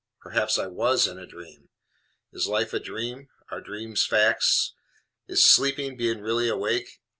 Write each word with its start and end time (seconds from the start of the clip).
Perhaps 0.19 0.57
I 0.57 0.65
WAS 0.65 1.05
in 1.05 1.19
a 1.19 1.27
dream. 1.27 1.69
Is 2.33 2.47
life 2.47 2.73
a 2.73 2.79
dream? 2.79 3.29
Are 3.51 3.61
dreams 3.61 4.03
facts? 4.03 4.73
Is 5.27 5.45
sleeping 5.45 5.95
being 5.95 6.21
really 6.21 6.49
awake? 6.49 6.99